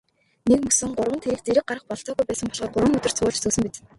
[0.49, 3.77] Нэгмөсөн гурван тэрэг зэрэг гаргах бололцоогүй байсан болохоор гурван өдөр цувуулж зөөсөн биз.